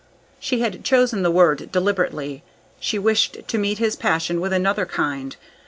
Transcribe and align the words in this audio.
She 0.39 0.61
had 0.61 0.83
chosen 0.83 1.21
the 1.21 1.29
word 1.29 1.71
deliberately. 1.71 2.41
She 2.79 2.97
wished 2.97 3.47
to 3.47 3.57
meet 3.59 3.77
his 3.77 3.95
passion 3.95 4.41
with 4.41 4.51
another 4.51 4.87
kind. 4.87 5.35